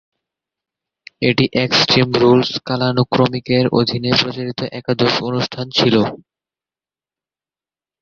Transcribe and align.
এটি 1.21 1.45
extreme 1.63 2.09
rules 2.21 2.51
কালানুক্রমিকের 2.67 3.65
অধীনে 3.79 4.11
প্রচারিত 4.21 4.59
একাদশ 4.79 5.13
অনুষ্ঠান 5.29 5.65
ছিল। 5.77 5.95